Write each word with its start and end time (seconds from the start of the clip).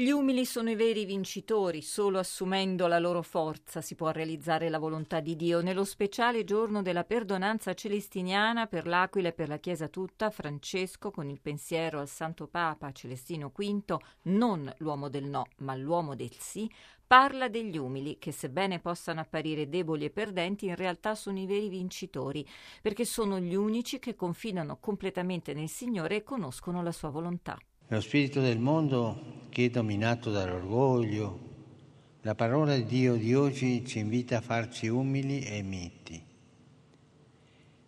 Gli 0.00 0.10
umili 0.10 0.44
sono 0.44 0.70
i 0.70 0.76
veri 0.76 1.04
vincitori, 1.04 1.82
solo 1.82 2.20
assumendo 2.20 2.86
la 2.86 3.00
loro 3.00 3.20
forza 3.20 3.80
si 3.80 3.96
può 3.96 4.10
realizzare 4.10 4.68
la 4.68 4.78
volontà 4.78 5.18
di 5.18 5.34
Dio. 5.34 5.60
Nello 5.60 5.82
speciale 5.82 6.44
giorno 6.44 6.82
della 6.82 7.02
perdonanza 7.02 7.74
celestiniana 7.74 8.68
per 8.68 8.86
l'Aquila 8.86 9.30
e 9.30 9.32
per 9.32 9.48
la 9.48 9.58
Chiesa 9.58 9.88
tutta, 9.88 10.30
Francesco, 10.30 11.10
con 11.10 11.28
il 11.28 11.40
pensiero 11.40 11.98
al 11.98 12.06
Santo 12.06 12.46
Papa 12.46 12.92
Celestino 12.92 13.50
V, 13.52 13.96
non 14.26 14.72
l'uomo 14.78 15.08
del 15.08 15.24
no, 15.24 15.46
ma 15.62 15.74
l'uomo 15.74 16.14
del 16.14 16.32
sì, 16.38 16.70
parla 17.04 17.48
degli 17.48 17.76
umili, 17.76 18.18
che 18.20 18.30
sebbene 18.30 18.78
possano 18.78 19.18
apparire 19.18 19.68
deboli 19.68 20.04
e 20.04 20.10
perdenti, 20.10 20.66
in 20.66 20.76
realtà 20.76 21.16
sono 21.16 21.40
i 21.40 21.46
veri 21.46 21.68
vincitori, 21.68 22.46
perché 22.80 23.04
sono 23.04 23.40
gli 23.40 23.56
unici 23.56 23.98
che 23.98 24.14
confidano 24.14 24.78
completamente 24.78 25.54
nel 25.54 25.68
Signore 25.68 26.14
e 26.14 26.22
conoscono 26.22 26.84
la 26.84 26.92
sua 26.92 27.08
volontà. 27.08 27.58
Lo 27.90 28.02
spirito 28.02 28.42
del 28.42 28.58
mondo 28.58 29.46
che 29.48 29.64
è 29.64 29.70
dominato 29.70 30.30
dall'orgoglio, 30.30 31.46
la 32.20 32.34
parola 32.34 32.76
di 32.76 32.84
Dio 32.84 33.14
di 33.14 33.34
oggi 33.34 33.82
ci 33.86 33.98
invita 33.98 34.36
a 34.36 34.42
farci 34.42 34.88
umili 34.88 35.40
e 35.40 35.62
miti. 35.62 36.22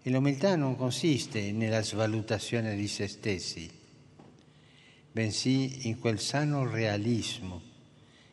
E 0.00 0.10
l'umiltà 0.10 0.56
non 0.56 0.74
consiste 0.74 1.52
nella 1.52 1.82
svalutazione 1.82 2.76
di 2.76 2.88
se 2.88 3.08
stessi, 3.08 3.70
bensì 5.12 5.88
in 5.88 5.98
quel 5.98 6.18
sano 6.18 6.66
realismo 6.66 7.60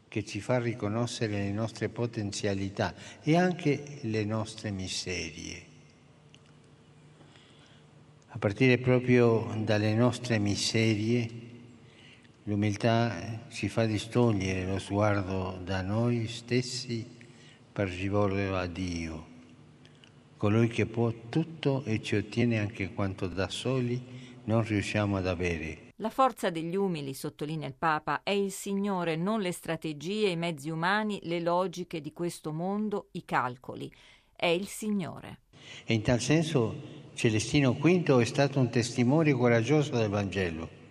che 0.08 0.24
ci 0.24 0.40
fa 0.40 0.60
riconoscere 0.60 1.34
le 1.34 1.52
nostre 1.52 1.90
potenzialità 1.90 2.96
e 3.22 3.36
anche 3.36 3.98
le 4.04 4.24
nostre 4.24 4.72
miserie. 4.72 5.66
A 8.28 8.38
partire 8.38 8.78
proprio 8.78 9.54
dalle 9.66 9.94
nostre 9.96 10.38
miserie, 10.38 11.47
L'umiltà 12.48 13.42
ci 13.50 13.68
fa 13.68 13.86
distogliere 13.86 14.66
lo 14.66 14.80
sguardo 14.80 15.60
da 15.66 15.82
noi 15.82 16.30
stessi 16.30 17.06
per 17.74 17.90
rivolgerlo 17.90 18.56
a 18.56 18.68
Dio, 18.68 19.26
colui 20.38 20.70
che 20.70 20.86
può 20.86 21.12
tutto 21.28 21.84
e 21.84 22.02
ci 22.02 22.16
ottiene 22.16 22.58
anche 22.58 22.94
quanto 22.94 23.28
da 23.28 23.50
soli 23.50 24.02
non 24.46 24.64
riusciamo 24.64 25.18
ad 25.18 25.28
avere. 25.28 25.92
La 25.98 26.10
forza 26.10 26.50
degli 26.50 26.78
umili, 26.78 27.14
sottolinea 27.14 27.68
il 27.68 27.76
Papa, 27.78 28.24
è 28.24 28.30
il 28.30 28.54
Signore, 28.54 29.18
non 29.18 29.42
le 29.42 29.52
strategie, 29.52 30.30
i 30.30 30.38
mezzi 30.38 30.70
umani, 30.70 31.20
le 31.24 31.42
logiche 31.42 32.00
di 32.00 32.14
questo 32.14 32.54
mondo, 32.54 33.10
i 33.12 33.26
calcoli. 33.26 33.92
È 34.34 34.46
il 34.46 34.68
Signore. 34.68 35.40
E 35.84 35.94
in 35.94 36.02
tal 36.02 36.22
senso 36.22 37.10
Celestino 37.14 37.74
V 37.74 38.20
è 38.22 38.26
stato 38.26 38.58
un 38.58 38.70
testimone 38.70 39.34
coraggioso 39.34 39.98
del 39.98 40.08
Vangelo 40.08 40.86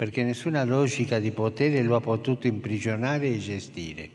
perché 0.00 0.24
nessuna 0.24 0.64
logica 0.64 1.18
di 1.18 1.30
potere 1.30 1.82
lo 1.82 1.94
ha 1.94 2.00
potuto 2.00 2.46
imprigionare 2.46 3.26
e 3.28 3.38
gestire. 3.38 4.08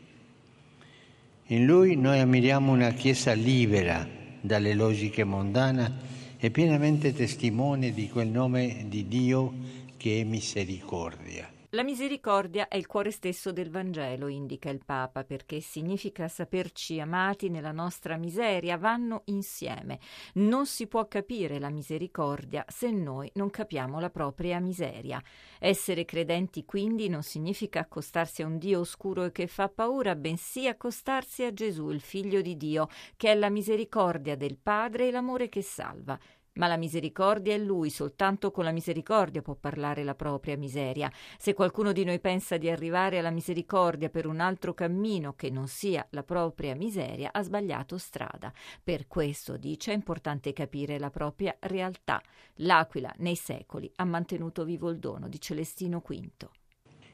In 1.46 1.64
lui 1.64 1.94
noi 1.94 2.18
ammiriamo 2.18 2.72
una 2.72 2.90
Chiesa 2.90 3.34
libera 3.34 4.04
dalle 4.40 4.74
logiche 4.74 5.22
mondane 5.22 5.94
e 6.38 6.50
pienamente 6.50 7.14
testimone 7.14 7.92
di 7.92 8.08
quel 8.08 8.26
nome 8.26 8.86
di 8.88 9.06
Dio 9.06 9.52
che 9.96 10.22
è 10.22 10.24
misericordia. 10.24 11.48
La 11.76 11.82
misericordia 11.82 12.68
è 12.68 12.76
il 12.78 12.86
cuore 12.86 13.10
stesso 13.10 13.52
del 13.52 13.68
Vangelo, 13.68 14.28
indica 14.28 14.70
il 14.70 14.82
Papa, 14.82 15.24
perché 15.24 15.60
significa 15.60 16.26
saperci 16.26 16.98
amati 17.00 17.50
nella 17.50 17.70
nostra 17.70 18.16
miseria, 18.16 18.78
vanno 18.78 19.24
insieme. 19.26 19.98
Non 20.36 20.64
si 20.64 20.86
può 20.86 21.06
capire 21.06 21.58
la 21.58 21.68
misericordia 21.68 22.64
se 22.66 22.90
noi 22.90 23.30
non 23.34 23.50
capiamo 23.50 24.00
la 24.00 24.08
propria 24.08 24.58
miseria. 24.58 25.22
Essere 25.58 26.06
credenti 26.06 26.64
quindi 26.64 27.10
non 27.10 27.22
significa 27.22 27.80
accostarsi 27.80 28.40
a 28.40 28.46
un 28.46 28.56
Dio 28.56 28.80
oscuro 28.80 29.24
e 29.24 29.32
che 29.32 29.46
fa 29.46 29.68
paura, 29.68 30.14
bensì 30.14 30.66
accostarsi 30.66 31.42
a 31.42 31.52
Gesù, 31.52 31.90
il 31.90 32.00
Figlio 32.00 32.40
di 32.40 32.56
Dio, 32.56 32.88
che 33.18 33.32
è 33.32 33.34
la 33.34 33.50
misericordia 33.50 34.34
del 34.34 34.56
Padre 34.56 35.08
e 35.08 35.10
l'amore 35.10 35.50
che 35.50 35.60
salva. 35.60 36.18
Ma 36.56 36.66
la 36.66 36.76
misericordia 36.76 37.54
è 37.54 37.58
lui, 37.58 37.90
soltanto 37.90 38.50
con 38.50 38.64
la 38.64 38.72
misericordia 38.72 39.42
può 39.42 39.54
parlare 39.54 40.04
la 40.04 40.14
propria 40.14 40.56
miseria. 40.56 41.10
Se 41.38 41.54
qualcuno 41.54 41.92
di 41.92 42.04
noi 42.04 42.18
pensa 42.18 42.56
di 42.56 42.70
arrivare 42.70 43.18
alla 43.18 43.30
misericordia 43.30 44.08
per 44.08 44.26
un 44.26 44.40
altro 44.40 44.72
cammino 44.72 45.34
che 45.34 45.50
non 45.50 45.68
sia 45.68 46.06
la 46.10 46.22
propria 46.22 46.74
miseria, 46.74 47.30
ha 47.32 47.42
sbagliato 47.42 47.98
strada. 47.98 48.52
Per 48.82 49.06
questo, 49.06 49.56
dice, 49.56 49.92
è 49.92 49.94
importante 49.94 50.52
capire 50.52 50.98
la 50.98 51.10
propria 51.10 51.54
realtà. 51.60 52.22
L'Aquila, 52.56 53.12
nei 53.18 53.36
secoli, 53.36 53.90
ha 53.96 54.04
mantenuto 54.04 54.64
vivo 54.64 54.88
il 54.88 54.98
dono 54.98 55.28
di 55.28 55.40
Celestino 55.40 56.02
V. 56.06 56.48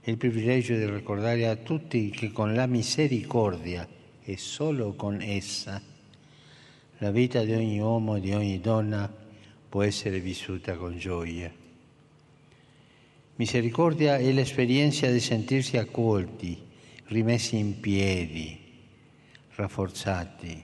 Il 0.05 0.17
privilegio 0.17 0.75
di 0.75 0.85
ricordare 0.85 1.49
a 1.49 1.57
tutti 1.57 2.11
che 2.11 2.31
con 2.33 2.55
la 2.55 2.67
misericordia 2.67 3.89
e 4.23 4.37
solo 4.37 4.95
con 4.95 5.21
essa 5.21 5.81
la 6.99 7.11
vita 7.11 7.43
di 7.43 7.53
ogni 7.53 7.81
uomo 7.81 8.17
e 8.17 8.21
di 8.21 8.33
ogni 8.33 8.61
donna 8.61 9.22
può 9.73 9.83
essere 9.83 10.21
vissuta 10.21 10.77
con 10.77 10.99
gioia. 10.99 11.51
Misericordia 13.37 14.19
è 14.19 14.31
l'esperienza 14.31 15.11
di 15.11 15.19
sentirsi 15.19 15.79
accolti, 15.79 16.63
rimessi 17.05 17.57
in 17.57 17.81
piedi, 17.81 18.61
rafforzati, 19.55 20.63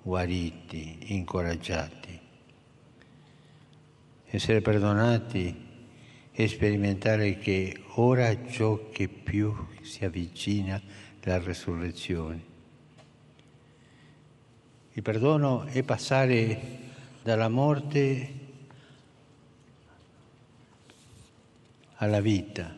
guariti, 0.00 0.96
incoraggiati. 1.08 2.18
Essere 4.24 4.62
perdonati 4.62 5.54
e 6.32 6.48
sperimentare 6.48 7.36
che 7.36 7.78
ora 7.96 8.46
ciò 8.46 8.88
che 8.88 9.08
più 9.08 9.54
si 9.82 10.06
avvicina 10.06 10.80
alla 11.22 11.38
resurrezione. 11.38 12.42
Il 14.94 15.02
perdono 15.02 15.66
è 15.66 15.82
passare 15.82 16.87
dalla 17.22 17.48
morte 17.48 18.46
alla 21.96 22.20
vita, 22.20 22.76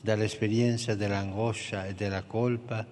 dall'esperienza 0.00 0.94
dell'angoscia 0.94 1.86
e 1.86 1.94
della 1.94 2.22
colpa 2.22 2.84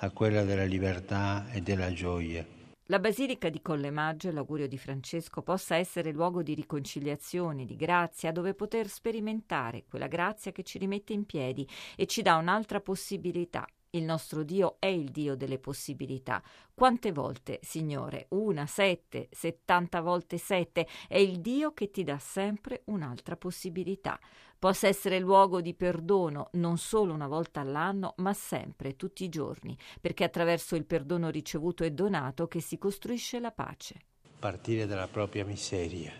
a 0.00 0.10
quella 0.10 0.44
della 0.44 0.64
libertà 0.64 1.50
e 1.50 1.60
della 1.60 1.92
gioia. 1.92 2.46
La 2.90 2.98
Basilica 2.98 3.50
di 3.50 3.60
Colle 3.60 3.90
Maggio, 3.90 4.30
l'augurio 4.30 4.66
di 4.66 4.78
Francesco, 4.78 5.42
possa 5.42 5.76
essere 5.76 6.10
luogo 6.10 6.42
di 6.42 6.54
riconciliazione, 6.54 7.66
di 7.66 7.76
grazia, 7.76 8.32
dove 8.32 8.54
poter 8.54 8.88
sperimentare 8.88 9.84
quella 9.86 10.06
grazia 10.06 10.52
che 10.52 10.62
ci 10.62 10.78
rimette 10.78 11.12
in 11.12 11.26
piedi 11.26 11.68
e 11.96 12.06
ci 12.06 12.22
dà 12.22 12.36
un'altra 12.36 12.80
possibilità, 12.80 13.66
il 13.98 14.04
nostro 14.04 14.42
Dio 14.42 14.76
è 14.78 14.86
il 14.86 15.10
Dio 15.10 15.36
delle 15.36 15.58
possibilità. 15.58 16.42
Quante 16.72 17.12
volte, 17.12 17.60
Signore? 17.62 18.26
Una, 18.30 18.66
sette, 18.66 19.28
settanta 19.30 20.00
volte 20.00 20.38
sette. 20.38 20.86
È 21.06 21.18
il 21.18 21.40
Dio 21.40 21.72
che 21.74 21.90
ti 21.90 22.04
dà 22.04 22.18
sempre 22.18 22.82
un'altra 22.86 23.36
possibilità. 23.36 24.18
Possa 24.58 24.88
essere 24.88 25.18
luogo 25.18 25.60
di 25.60 25.74
perdono 25.74 26.48
non 26.52 26.78
solo 26.78 27.12
una 27.12 27.28
volta 27.28 27.60
all'anno, 27.60 28.14
ma 28.16 28.32
sempre, 28.32 28.96
tutti 28.96 29.24
i 29.24 29.28
giorni, 29.28 29.76
perché 30.00 30.24
attraverso 30.24 30.74
il 30.74 30.84
perdono 30.84 31.28
ricevuto 31.28 31.84
e 31.84 31.92
donato 31.92 32.48
che 32.48 32.60
si 32.60 32.78
costruisce 32.78 33.38
la 33.38 33.52
pace. 33.52 34.00
Partire 34.38 34.86
dalla 34.86 35.08
propria 35.08 35.44
miseria 35.44 36.12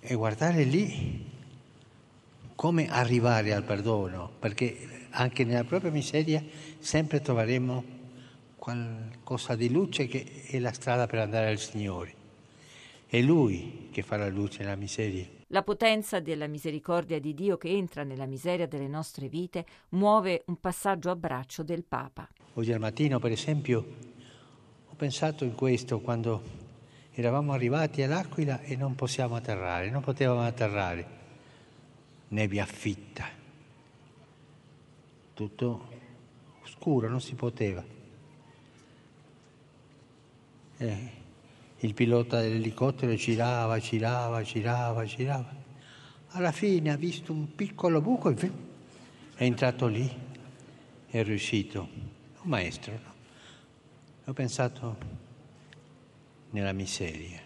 e 0.00 0.14
guardare 0.14 0.64
lì 0.64 1.35
come 2.66 2.88
arrivare 2.88 3.54
al 3.54 3.62
perdono, 3.62 4.28
perché 4.40 5.06
anche 5.10 5.44
nella 5.44 5.62
propria 5.62 5.92
miseria 5.92 6.42
sempre 6.80 7.20
troveremo 7.20 7.84
qualcosa 8.56 9.54
di 9.54 9.70
luce 9.70 10.08
che 10.08 10.42
è 10.48 10.58
la 10.58 10.72
strada 10.72 11.06
per 11.06 11.20
andare 11.20 11.46
al 11.46 11.58
Signore. 11.58 12.12
È 13.06 13.20
Lui 13.20 13.86
che 13.92 14.02
fa 14.02 14.16
la 14.16 14.28
luce 14.28 14.64
nella 14.64 14.74
miseria. 14.74 15.24
La 15.46 15.62
potenza 15.62 16.18
della 16.18 16.48
misericordia 16.48 17.20
di 17.20 17.34
Dio 17.34 17.56
che 17.56 17.68
entra 17.68 18.02
nella 18.02 18.26
miseria 18.26 18.66
delle 18.66 18.88
nostre 18.88 19.28
vite 19.28 19.64
muove 19.90 20.42
un 20.46 20.58
passaggio 20.58 21.10
a 21.10 21.14
braccio 21.14 21.62
del 21.62 21.84
Papa. 21.84 22.28
Oggi 22.54 22.72
al 22.72 22.80
mattino, 22.80 23.20
per 23.20 23.30
esempio, 23.30 23.78
ho 24.88 24.94
pensato 24.96 25.44
in 25.44 25.54
questo 25.54 26.00
quando 26.00 26.42
eravamo 27.12 27.52
arrivati 27.52 28.02
all'Aquila 28.02 28.60
e 28.62 28.74
non 28.74 28.96
possiamo 28.96 29.36
atterrare, 29.36 29.88
non 29.88 30.02
potevamo 30.02 30.44
atterrare. 30.44 31.25
Nebbia 32.28 32.66
fitta 32.66 33.44
tutto 35.36 35.88
scuro, 36.64 37.10
non 37.10 37.20
si 37.20 37.34
poteva. 37.34 37.84
Eh, 40.78 41.10
il 41.80 41.92
pilota 41.92 42.40
dell'elicottero 42.40 43.14
girava, 43.14 43.78
girava, 43.78 44.42
girava, 44.42 45.04
girava. 45.04 45.54
Alla 46.28 46.52
fine 46.52 46.90
ha 46.90 46.96
visto 46.96 47.32
un 47.32 47.54
piccolo 47.54 48.00
buco 48.00 48.30
e 48.30 48.50
è 49.34 49.44
entrato 49.44 49.86
lì, 49.86 50.10
è 51.06 51.22
riuscito. 51.22 51.88
Un 52.42 52.48
maestro, 52.48 52.92
no? 52.92 53.14
Ho 54.24 54.32
pensato 54.32 54.96
nella 56.50 56.72
miseria. 56.72 57.42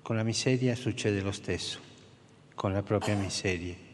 Con 0.00 0.14
la 0.14 0.22
miseria 0.22 0.76
succede 0.76 1.20
lo 1.20 1.32
stesso, 1.32 1.80
con 2.58 2.72
la 2.72 2.82
propria 2.82 3.14
miseria 3.14 3.86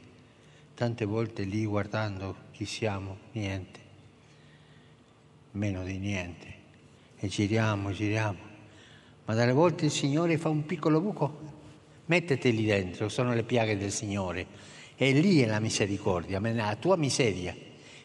Tante 0.75 1.05
volte 1.05 1.43
lì 1.43 1.67
guardando 1.67 2.35
chi 2.51 2.65
siamo, 2.65 3.19
niente, 3.33 3.81
meno 5.53 5.85
di 5.85 5.99
niente, 5.99 6.55
e 7.17 7.29
giriamo, 7.29 7.93
giriamo. 7.93 8.39
Ma 9.27 9.35
dalle 9.35 9.53
volte 9.53 9.85
il 9.85 9.93
Signore 9.93 10.37
fa 10.37 10.49
un 10.49 10.67
piccolo 10.67 11.01
buco, 11.01 11.39
metteteli 12.07 12.65
dentro, 12.65 13.09
sono 13.09 13.35
le 13.35 13.45
piaghe 13.45 13.77
del 13.77 13.93
Signore. 13.93 14.47
E 14.97 15.13
lì 15.13 15.43
è 15.43 15.47
la 15.47 15.61
misericordia, 15.61 16.41
nella 16.41 16.75
tua 16.75 16.97
miseria. 16.97 17.55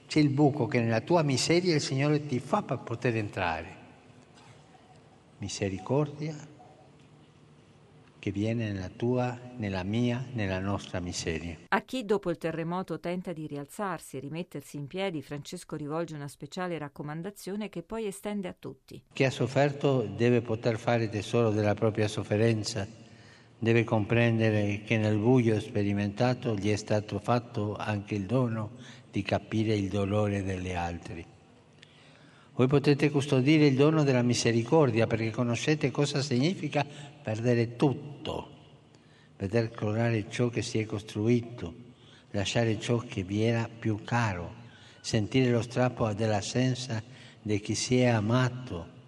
C'è 0.06 0.20
il 0.20 0.30
buco 0.30 0.68
che 0.68 0.80
nella 0.80 1.02
tua 1.02 1.24
miseria 1.24 1.74
il 1.74 1.82
Signore 1.82 2.28
ti 2.28 2.40
fa 2.40 2.62
per 2.62 2.80
poter 2.80 3.16
entrare. 3.16 3.78
Misericordia 5.40 6.36
che 8.20 8.32
viene 8.32 8.72
nella 8.72 8.90
tua, 8.90 9.40
nella 9.56 9.84
mia, 9.84 10.24
nella 10.34 10.60
nostra 10.60 11.00
miseria. 11.00 11.58
A 11.70 11.82
chi 11.82 12.06
dopo 12.06 12.30
il 12.30 12.38
terremoto 12.38 13.00
tenta 13.00 13.32
di 13.32 13.48
rialzarsi 13.48 14.18
e 14.18 14.20
rimettersi 14.20 14.78
in 14.78 14.88
piedi, 14.88 15.22
Francesco 15.22 15.76
rivolge 15.76 16.16
una 16.16 16.28
speciale 16.28 16.78
raccomandazione 16.78 17.70
che 17.70 17.82
poi 17.82 18.06
estende 18.06 18.48
a 18.48 18.56
tutti. 18.58 19.02
Chi 19.14 19.24
ha 19.24 19.32
sofferto 19.32 20.02
deve 20.02 20.42
poter 20.42 20.78
fare 20.78 21.10
tesoro 21.10 21.50
della 21.50 21.74
propria 21.74 22.08
sofferenza, 22.08 22.86
deve 23.58 23.84
comprendere 23.84 24.82
che 24.84 24.98
nel 24.98 25.18
buio 25.18 25.60
sperimentato 25.60 26.56
gli 26.56 26.72
è 26.72 26.76
stato 26.76 27.20
fatto 27.20 27.76
anche 27.76 28.16
il 28.16 28.26
dono 28.26 28.72
di 29.12 29.22
capire 29.22 29.76
il 29.76 29.90
dolore 29.90 30.44
degli 30.44 30.72
altri. 30.72 31.26
Voi 32.60 32.68
potete 32.68 33.10
custodire 33.10 33.68
il 33.68 33.76
dono 33.76 34.04
della 34.04 34.22
misericordia 34.22 35.08
perché 35.08 35.32
conoscete 35.32 35.92
cosa 35.92 36.22
significa 36.22 36.86
perdere 37.24 37.78
tutto, 37.78 38.50
veder 39.38 39.72
crollare 39.72 40.26
ciò 40.30 40.50
che 40.50 40.62
si 40.62 40.78
è 40.78 40.84
costruito, 40.84 41.74
lasciare 42.32 42.78
ciò 42.78 42.98
che 42.98 43.24
vi 43.24 43.44
era 43.44 43.70
più 43.70 44.04
caro, 44.04 44.56
sentire 45.00 45.50
lo 45.50 45.62
strappo 45.62 46.12
dell'assenza 46.12 47.02
di 47.42 47.62
chi 47.62 47.76
si 47.76 48.02
è 48.02 48.08
amato 48.08 48.99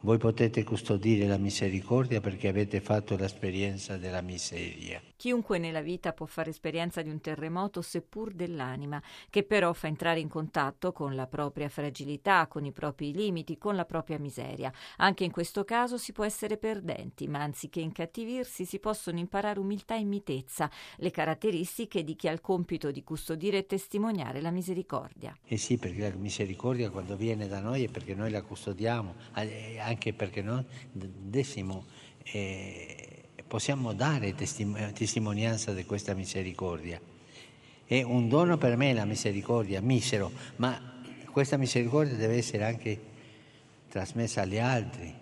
voi 0.00 0.18
potete 0.18 0.62
custodire 0.62 1.26
la 1.26 1.38
misericordia 1.38 2.20
perché 2.20 2.48
avete 2.48 2.80
fatto 2.80 3.16
l'esperienza 3.16 3.96
della 3.96 4.20
miseria. 4.20 5.02
Chiunque 5.16 5.58
nella 5.58 5.80
vita 5.80 6.12
può 6.12 6.26
fare 6.26 6.50
esperienza 6.50 7.02
di 7.02 7.08
un 7.08 7.20
terremoto, 7.20 7.82
seppur 7.82 8.32
dell'anima, 8.32 9.02
che 9.28 9.42
però 9.42 9.72
fa 9.72 9.88
entrare 9.88 10.20
in 10.20 10.28
contatto 10.28 10.92
con 10.92 11.16
la 11.16 11.26
propria 11.26 11.68
fragilità, 11.68 12.46
con 12.46 12.64
i 12.64 12.70
propri 12.70 13.12
limiti, 13.12 13.58
con 13.58 13.74
la 13.74 13.84
propria 13.84 14.20
miseria. 14.20 14.72
Anche 14.98 15.24
in 15.24 15.32
questo 15.32 15.64
caso 15.64 15.98
si 15.98 16.12
può 16.12 16.24
essere 16.24 16.56
perdenti, 16.56 17.26
ma 17.26 17.42
anziché 17.42 17.80
incattivirsi 17.80 18.64
si 18.64 18.78
possono 18.78 19.18
imparare 19.18 19.58
umiltà 19.58 19.96
e 19.96 20.04
mitezza, 20.04 20.70
le 20.98 21.10
caratteristiche 21.10 22.04
di 22.04 22.14
chi 22.14 22.28
ha 22.28 22.32
il 22.32 22.40
compito 22.40 22.92
di 22.92 23.02
custodire 23.02 23.58
e 23.58 23.66
testimoniare 23.66 24.40
la 24.40 24.52
misericordia. 24.52 25.36
Eh 25.44 25.56
sì, 25.56 25.78
perché 25.78 26.08
la 26.08 26.16
misericordia 26.16 26.90
quando 26.90 27.16
viene 27.16 27.48
da 27.48 27.58
noi 27.58 27.82
è 27.82 27.88
perché 27.88 28.14
noi 28.14 28.30
la 28.30 28.42
custodiamo 28.42 29.14
anche 29.88 30.12
perché 30.12 30.42
noi 30.42 30.64
dessimo, 30.92 31.86
eh, 32.22 33.24
possiamo 33.46 33.92
dare 33.92 34.34
testim- 34.34 34.92
testimonianza 34.92 35.72
di 35.72 35.84
questa 35.84 36.14
misericordia. 36.14 37.00
È 37.84 38.02
un 38.02 38.28
dono 38.28 38.58
per 38.58 38.76
me 38.76 38.92
la 38.92 39.04
misericordia, 39.04 39.80
misero, 39.80 40.30
ma 40.56 41.00
questa 41.30 41.56
misericordia 41.56 42.16
deve 42.16 42.36
essere 42.36 42.64
anche 42.64 43.00
trasmessa 43.88 44.42
agli 44.42 44.58
altri 44.58 45.14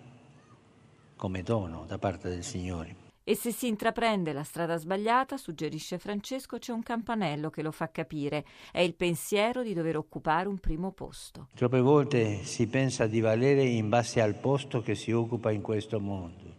come 1.15 1.41
dono 1.43 1.85
da 1.87 1.97
parte 1.97 2.29
del 2.29 2.43
Signore. 2.43 3.06
E 3.29 3.35
se 3.35 3.51
si 3.51 3.67
intraprende 3.67 4.31
la 4.31 4.43
strada 4.43 4.77
sbagliata, 4.77 5.35
suggerisce 5.35 5.97
Francesco, 5.97 6.59
c'è 6.59 6.71
un 6.71 6.81
campanello 6.81 7.49
che 7.49 7.61
lo 7.61 7.73
fa 7.73 7.91
capire. 7.91 8.45
È 8.71 8.79
il 8.79 8.93
pensiero 8.93 9.63
di 9.63 9.73
dover 9.73 9.97
occupare 9.97 10.47
un 10.47 10.59
primo 10.59 10.93
posto. 10.93 11.49
Troppe 11.53 11.81
volte 11.81 12.45
si 12.45 12.67
pensa 12.67 13.05
di 13.05 13.19
valere 13.19 13.63
in 13.63 13.89
base 13.89 14.21
al 14.21 14.35
posto 14.35 14.81
che 14.81 14.95
si 14.95 15.11
occupa 15.11 15.51
in 15.51 15.61
questo 15.61 15.99
mondo. 15.99 16.55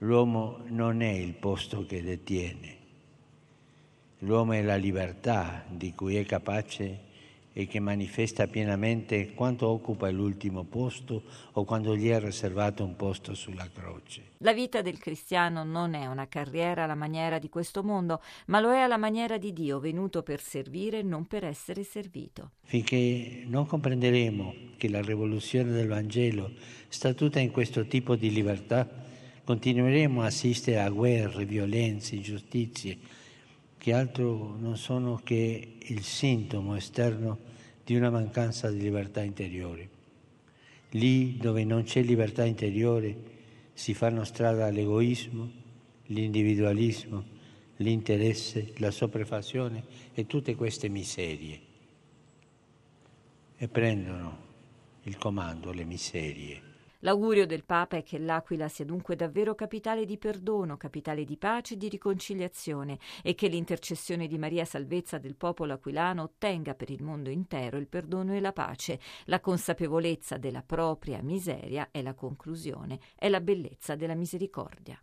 L'uomo 0.00 0.58
non 0.66 1.00
è 1.00 1.12
il 1.12 1.32
posto 1.32 1.86
che 1.86 2.02
detiene. 2.02 2.76
L'uomo 4.18 4.52
è 4.52 4.60
la 4.60 4.76
libertà 4.76 5.64
di 5.66 5.94
cui 5.94 6.16
è 6.16 6.26
capace 6.26 7.12
e 7.56 7.66
che 7.66 7.78
manifesta 7.78 8.48
pienamente 8.48 9.32
quando 9.32 9.68
occupa 9.68 10.10
l'ultimo 10.10 10.64
posto 10.64 11.22
o 11.52 11.64
quando 11.64 11.96
gli 11.96 12.08
è 12.08 12.20
riservato 12.20 12.84
un 12.84 12.96
posto 12.96 13.34
sulla 13.34 13.70
croce. 13.72 14.32
La 14.38 14.52
vita 14.52 14.82
del 14.82 14.98
cristiano 14.98 15.62
non 15.62 15.94
è 15.94 16.06
una 16.06 16.26
carriera 16.26 16.82
alla 16.82 16.96
maniera 16.96 17.38
di 17.38 17.48
questo 17.48 17.84
mondo, 17.84 18.20
ma 18.46 18.58
lo 18.58 18.72
è 18.72 18.78
alla 18.78 18.96
maniera 18.96 19.38
di 19.38 19.52
Dio, 19.52 19.78
venuto 19.78 20.24
per 20.24 20.40
servire, 20.40 21.02
non 21.02 21.26
per 21.26 21.44
essere 21.44 21.84
servito. 21.84 22.50
Finché 22.64 23.44
non 23.46 23.66
comprenderemo 23.66 24.54
che 24.76 24.88
la 24.88 25.00
rivoluzione 25.00 25.70
del 25.70 25.86
Vangelo 25.86 26.50
sta 26.88 27.14
tutta 27.14 27.38
in 27.38 27.52
questo 27.52 27.86
tipo 27.86 28.16
di 28.16 28.32
libertà, 28.32 28.86
continueremo 29.44 30.22
a 30.22 30.26
assistere 30.26 30.80
a 30.80 30.90
guerre, 30.90 31.44
violenze, 31.44 32.16
ingiustizie, 32.16 32.98
che 33.84 33.92
altro 33.92 34.56
non 34.58 34.78
sono 34.78 35.20
che 35.22 35.74
il 35.78 36.02
sintomo 36.04 36.74
esterno 36.74 37.38
di 37.84 37.94
una 37.94 38.08
mancanza 38.08 38.70
di 38.70 38.80
libertà 38.80 39.20
interiore. 39.20 39.90
Lì 40.92 41.36
dove 41.36 41.64
non 41.64 41.82
c'è 41.82 42.00
libertà 42.00 42.46
interiore 42.46 43.14
si 43.74 43.92
fanno 43.92 44.24
strada 44.24 44.70
l'egoismo, 44.70 45.50
l'individualismo, 46.06 47.24
l'interesse, 47.76 48.72
la 48.78 48.90
sopraffazione 48.90 49.84
e 50.14 50.26
tutte 50.26 50.54
queste 50.54 50.88
miserie. 50.88 51.60
E 53.54 53.68
prendono 53.68 54.38
il 55.02 55.18
comando 55.18 55.72
le 55.72 55.84
miserie. 55.84 56.73
L'augurio 57.04 57.44
del 57.44 57.64
Papa 57.64 57.98
è 57.98 58.02
che 58.02 58.18
l'Aquila 58.18 58.66
sia 58.68 58.86
dunque 58.86 59.14
davvero 59.14 59.54
capitale 59.54 60.06
di 60.06 60.16
perdono, 60.16 60.78
capitale 60.78 61.24
di 61.24 61.36
pace 61.36 61.74
e 61.74 61.76
di 61.76 61.90
riconciliazione 61.90 62.98
e 63.22 63.34
che 63.34 63.48
l'intercessione 63.48 64.26
di 64.26 64.38
Maria 64.38 64.64
Salvezza 64.64 65.18
del 65.18 65.36
popolo 65.36 65.74
aquilano 65.74 66.22
ottenga 66.22 66.74
per 66.74 66.88
il 66.88 67.02
mondo 67.02 67.28
intero 67.28 67.76
il 67.76 67.88
perdono 67.88 68.32
e 68.32 68.40
la 68.40 68.54
pace. 68.54 68.98
La 69.24 69.40
consapevolezza 69.40 70.38
della 70.38 70.62
propria 70.62 71.20
miseria 71.22 71.88
è 71.90 72.00
la 72.00 72.14
conclusione, 72.14 72.98
è 73.16 73.28
la 73.28 73.42
bellezza 73.42 73.96
della 73.96 74.14
misericordia. 74.14 74.98